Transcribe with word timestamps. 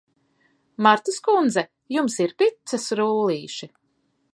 Martas 0.87 1.21
kundze, 1.29 1.65
jums 1.99 2.19
ir 2.27 2.35
picas 2.43 2.89
rullīši? 3.03 3.75